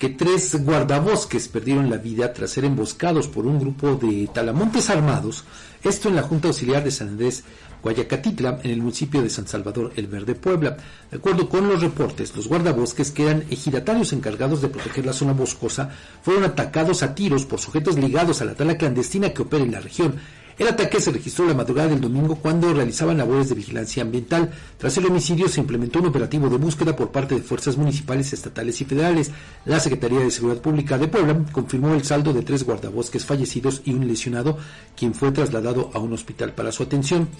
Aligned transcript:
que 0.00 0.08
tres 0.08 0.56
guardabosques 0.64 1.48
perdieron 1.48 1.90
la 1.90 1.98
vida 1.98 2.32
tras 2.32 2.52
ser 2.52 2.64
emboscados 2.64 3.28
por 3.28 3.46
un 3.46 3.60
grupo 3.60 3.96
de 3.96 4.30
talamontes 4.32 4.88
armados, 4.88 5.44
esto 5.84 6.08
en 6.08 6.16
la 6.16 6.22
Junta 6.22 6.48
Auxiliar 6.48 6.82
de 6.82 6.90
San 6.90 7.08
Andrés 7.08 7.44
Guayacatitla, 7.82 8.60
en 8.62 8.70
el 8.70 8.80
municipio 8.80 9.20
de 9.20 9.28
San 9.28 9.46
Salvador 9.46 9.92
El 9.96 10.06
Verde, 10.06 10.34
Puebla. 10.34 10.78
De 11.10 11.18
acuerdo 11.18 11.50
con 11.50 11.68
los 11.68 11.82
reportes, 11.82 12.34
los 12.34 12.48
guardabosques, 12.48 13.10
que 13.10 13.24
eran 13.24 13.44
ejidatarios 13.50 14.14
encargados 14.14 14.62
de 14.62 14.68
proteger 14.68 15.04
la 15.04 15.12
zona 15.12 15.34
boscosa, 15.34 15.90
fueron 16.22 16.44
atacados 16.44 17.02
a 17.02 17.14
tiros 17.14 17.44
por 17.44 17.60
sujetos 17.60 17.98
ligados 17.98 18.40
a 18.40 18.46
la 18.46 18.54
tala 18.54 18.78
clandestina 18.78 19.34
que 19.34 19.42
opera 19.42 19.64
en 19.64 19.72
la 19.72 19.80
región. 19.80 20.14
El 20.60 20.68
ataque 20.68 21.00
se 21.00 21.10
registró 21.10 21.46
la 21.46 21.54
madrugada 21.54 21.88
del 21.88 22.02
domingo 22.02 22.34
cuando 22.34 22.74
realizaban 22.74 23.16
labores 23.16 23.48
de 23.48 23.54
vigilancia 23.54 24.02
ambiental. 24.02 24.52
Tras 24.76 24.94
el 24.98 25.06
homicidio 25.06 25.48
se 25.48 25.58
implementó 25.58 26.00
un 26.00 26.08
operativo 26.08 26.50
de 26.50 26.58
búsqueda 26.58 26.94
por 26.94 27.10
parte 27.10 27.34
de 27.34 27.40
fuerzas 27.40 27.78
municipales, 27.78 28.30
estatales 28.34 28.78
y 28.82 28.84
federales. 28.84 29.30
La 29.64 29.80
Secretaría 29.80 30.20
de 30.20 30.30
Seguridad 30.30 30.60
Pública 30.60 30.98
de 30.98 31.08
Puebla 31.08 31.46
confirmó 31.50 31.94
el 31.94 32.04
saldo 32.04 32.34
de 32.34 32.42
tres 32.42 32.64
guardabosques 32.64 33.24
fallecidos 33.24 33.80
y 33.86 33.94
un 33.94 34.06
lesionado, 34.06 34.58
quien 34.94 35.14
fue 35.14 35.32
trasladado 35.32 35.90
a 35.94 35.98
un 35.98 36.12
hospital 36.12 36.52
para 36.52 36.72
su 36.72 36.82
atención. 36.82 37.30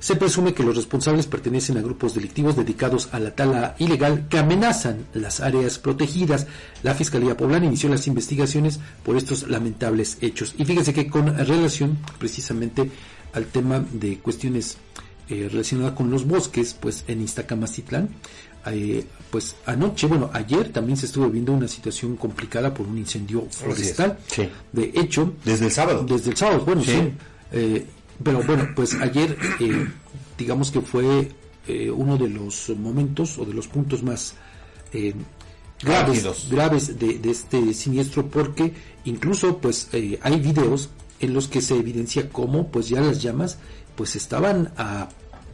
Se 0.00 0.16
presume 0.16 0.54
que 0.54 0.62
los 0.62 0.76
responsables 0.76 1.26
pertenecen 1.26 1.76
a 1.76 1.82
grupos 1.82 2.14
delictivos 2.14 2.56
dedicados 2.56 3.08
a 3.12 3.18
la 3.18 3.34
tala 3.34 3.74
ilegal 3.78 4.28
que 4.28 4.38
amenazan 4.38 5.06
las 5.12 5.40
áreas 5.40 5.78
protegidas. 5.78 6.46
La 6.82 6.94
Fiscalía 6.94 7.36
Poblana 7.36 7.66
inició 7.66 7.88
las 7.88 8.06
investigaciones 8.06 8.78
por 9.02 9.16
estos 9.16 9.48
lamentables 9.48 10.18
hechos. 10.20 10.54
Y 10.56 10.64
fíjense 10.64 10.94
que 10.94 11.08
con 11.08 11.36
relación 11.36 11.98
precisamente 12.18 12.90
al 13.32 13.46
tema 13.46 13.84
de 13.92 14.18
cuestiones 14.18 14.78
eh, 15.28 15.48
relacionadas 15.50 15.92
con 15.94 16.10
los 16.10 16.26
bosques, 16.26 16.74
pues 16.74 17.04
en 17.08 17.20
Iztacamacitlán, 17.22 18.08
eh, 18.66 19.04
pues 19.30 19.56
anoche, 19.66 20.06
bueno, 20.06 20.30
ayer 20.32 20.70
también 20.72 20.96
se 20.96 21.06
estuvo 21.06 21.28
viendo 21.28 21.52
una 21.52 21.68
situación 21.68 22.16
complicada 22.16 22.72
por 22.72 22.86
un 22.86 22.98
incendio 22.98 23.46
forestal. 23.50 24.18
De 24.72 24.92
hecho, 24.94 25.34
desde 25.44 25.66
el 25.66 25.72
sábado. 25.72 26.04
Desde 26.08 26.30
el 26.30 26.36
sábado, 26.36 26.64
bueno, 26.64 26.82
sí. 26.82 27.12
Eh, 27.50 27.86
pero 28.22 28.42
bueno, 28.42 28.68
pues 28.74 28.94
ayer 28.94 29.36
eh, 29.60 29.88
digamos 30.36 30.70
que 30.70 30.80
fue 30.80 31.32
eh, 31.66 31.90
uno 31.90 32.16
de 32.16 32.28
los 32.28 32.70
momentos 32.70 33.38
o 33.38 33.44
de 33.44 33.54
los 33.54 33.68
puntos 33.68 34.02
más 34.02 34.34
eh, 34.92 35.14
graves, 35.82 36.48
graves 36.50 36.98
de, 36.98 37.20
este 37.24 37.72
siniestro 37.74 38.26
porque 38.26 38.72
incluso 39.04 39.58
pues 39.58 39.88
hay 39.92 40.40
videos 40.40 40.90
en 41.20 41.34
los 41.34 41.48
que 41.48 41.60
se 41.60 41.76
evidencia 41.76 42.28
cómo 42.30 42.68
pues 42.68 42.88
ya 42.88 43.00
las 43.00 43.22
llamas 43.22 43.58
pues 43.94 44.16
estaban 44.16 44.72
a 44.76 45.08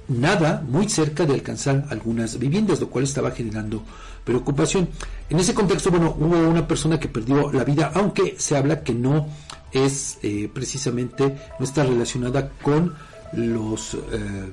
nada 0.08 0.62
muy 0.66 0.88
cerca 0.88 1.24
de 1.24 1.34
alcanzar 1.34 1.86
algunas 1.90 2.38
viviendas, 2.38 2.80
lo 2.80 2.90
cual 2.90 3.04
estaba 3.04 3.30
generando 3.30 3.82
preocupación. 4.24 4.88
En 5.30 5.38
ese 5.38 5.54
contexto, 5.54 5.90
bueno, 5.90 6.14
hubo 6.18 6.36
una 6.48 6.66
persona 6.66 6.98
que 6.98 7.08
perdió 7.08 7.52
la 7.52 7.64
vida, 7.64 7.92
aunque 7.94 8.36
se 8.38 8.56
habla 8.56 8.82
que 8.82 8.94
no 8.94 9.28
es 9.74 10.18
eh, 10.22 10.48
precisamente, 10.52 11.36
no 11.58 11.64
está 11.64 11.82
relacionada 11.82 12.50
con 12.62 12.94
los 13.32 13.94
eh, 13.94 14.50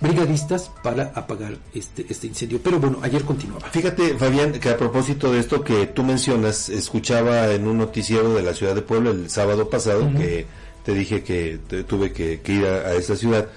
brigadistas 0.00 0.70
para 0.82 1.12
apagar 1.14 1.58
este, 1.74 2.06
este 2.08 2.28
incendio. 2.28 2.60
Pero 2.62 2.78
bueno, 2.78 2.98
ayer 3.02 3.22
continuaba. 3.22 3.68
Fíjate, 3.70 4.16
Fabián, 4.16 4.52
que 4.52 4.70
a 4.70 4.76
propósito 4.76 5.32
de 5.32 5.40
esto 5.40 5.62
que 5.62 5.86
tú 5.88 6.04
mencionas, 6.04 6.68
escuchaba 6.68 7.52
en 7.52 7.66
un 7.66 7.78
noticiero 7.78 8.34
de 8.34 8.42
la 8.42 8.54
ciudad 8.54 8.74
de 8.74 8.82
Puebla 8.82 9.10
el 9.10 9.28
sábado 9.28 9.68
pasado, 9.68 10.10
que 10.16 10.46
te 10.84 10.94
dije 10.94 11.22
que 11.22 11.58
tuve 11.86 12.12
que, 12.12 12.40
ir 12.46 12.64
a, 12.66 12.94
esa 12.94 13.16
ciudad, 13.16 13.48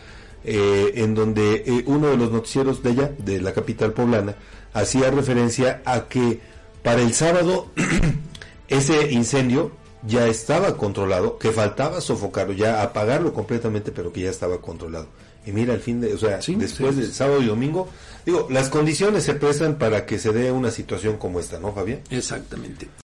eh, 0.44 0.94
en 0.96 1.16
donde 1.16 1.84
uno 1.88 2.08
de 2.08 2.18
los 2.18 2.32
noticieros 2.32 2.84
de 2.84 2.90
allá, 2.92 3.12
de 3.18 3.42
la 3.42 3.54
capital 3.54 3.94
poblana, 3.94 4.36
hacía 4.74 5.10
referencia 5.10 5.82
a 5.86 6.02
que 6.08 6.40
para 6.84 7.02
el 7.02 7.14
sábado 7.14 7.72
ese 8.68 9.12
incendio 9.12 9.72
ya 10.08 10.28
estaba 10.28 10.78
controlado, 10.78 11.38
que 11.38 11.52
faltaba 11.52 12.02
sofocarlo, 12.02 12.54
ya 12.54 12.82
apagarlo 12.82 13.34
completamente, 13.34 13.92
pero 13.92 14.12
que 14.12 14.22
ya 14.22 14.30
estaba 14.30 14.60
controlado. 14.62 15.08
Y 15.46 15.52
mira, 15.52 15.74
el 15.74 15.80
fin 15.80 16.02
de, 16.02 16.14
o 16.14 16.18
sea, 16.18 16.40
después 16.40 16.96
del 16.96 17.14
sábado 17.14 17.42
y 17.42 17.46
domingo, 17.46 17.88
digo, 18.26 18.48
las 18.50 18.70
condiciones 18.70 19.24
se 19.24 19.36
prestan 19.36 19.78
para 19.78 20.06
que 20.06 20.18
se 20.18 20.34
dé 20.34 20.52
una 20.52 20.72
situación 20.72 21.18
como 21.18 21.40
esta, 21.40 21.60
¿no, 21.60 21.72
Fabián? 21.72 22.02
Exactamente. 22.10 22.88